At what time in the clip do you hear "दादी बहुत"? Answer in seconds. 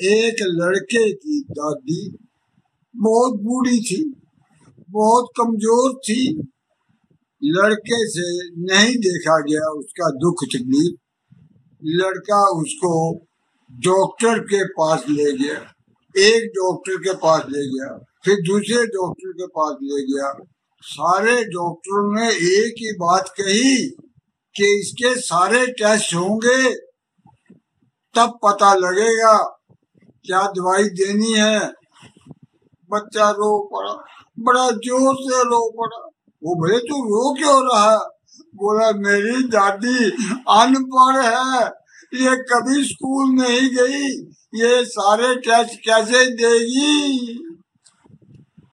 1.50-3.34